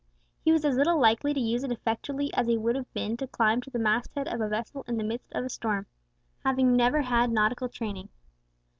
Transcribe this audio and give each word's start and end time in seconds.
He 0.43 0.51
was 0.51 0.65
as 0.65 0.77
little 0.77 0.99
likely 0.99 1.31
to 1.31 1.39
use 1.39 1.63
it 1.63 1.71
effectually, 1.71 2.33
as 2.33 2.47
he 2.47 2.57
would 2.57 2.75
have 2.75 2.91
been 2.91 3.17
to 3.17 3.27
climb 3.27 3.61
to 3.61 3.69
the 3.69 3.77
mast 3.77 4.09
head 4.15 4.27
of 4.27 4.41
a 4.41 4.47
vessel 4.49 4.83
in 4.87 4.97
the 4.97 5.03
midst 5.03 5.31
of 5.33 5.45
a 5.45 5.49
storm, 5.49 5.85
having 6.43 6.75
never 6.75 7.03
had 7.03 7.29
nautical 7.31 7.69
training. 7.69 8.09